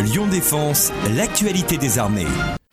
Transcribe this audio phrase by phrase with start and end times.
[0.00, 2.26] Lyon Défense, l'actualité des armées.